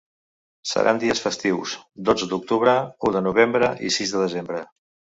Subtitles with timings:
[0.69, 1.75] Seran dies festius:
[2.09, 2.75] dotze d’octubre,
[3.11, 4.69] u de novembre i sis de desembre.